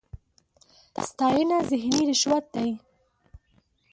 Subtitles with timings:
[1.07, 2.69] ستاېنه ذهني رشوت دی.